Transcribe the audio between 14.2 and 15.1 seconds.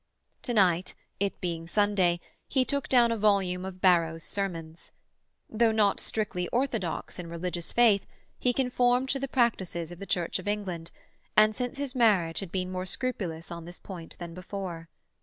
before.